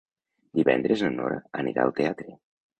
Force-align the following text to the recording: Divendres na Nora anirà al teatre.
Divendres 0.59 1.05
na 1.07 1.13
Nora 1.19 1.39
anirà 1.65 1.87
al 1.87 1.97
teatre. 2.03 2.39